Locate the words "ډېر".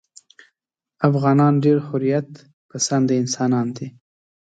1.63-1.77